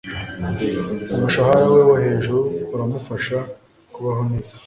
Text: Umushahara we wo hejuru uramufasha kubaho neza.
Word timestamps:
Umushahara 1.15 1.63
we 1.75 1.81
wo 1.89 1.95
hejuru 2.03 2.39
uramufasha 2.73 3.37
kubaho 3.93 4.21
neza. 4.29 4.55